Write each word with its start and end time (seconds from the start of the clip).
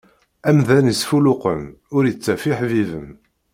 Amdan 0.49 0.91
isfulluqen, 0.93 1.61
ur 1.95 2.03
ittaf 2.05 2.43
iḥbiben. 2.51 3.09